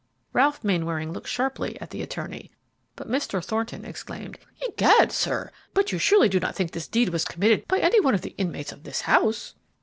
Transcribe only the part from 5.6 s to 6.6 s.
but you surely do not